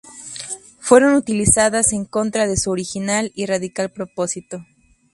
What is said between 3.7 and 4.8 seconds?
propósito.